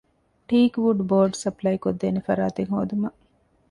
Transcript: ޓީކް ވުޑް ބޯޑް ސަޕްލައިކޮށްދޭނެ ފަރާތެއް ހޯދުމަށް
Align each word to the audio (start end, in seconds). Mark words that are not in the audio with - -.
ޓީކް 0.47 0.77
ވުޑް 0.83 1.03
ބޯޑް 1.09 1.35
ސަޕްލައިކޮށްދޭނެ 1.43 2.19
ފަރާތެއް 2.27 2.71
ހޯދުމަށް 2.73 3.19